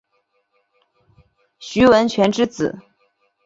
[1.59, 2.75] 徐文铨之子。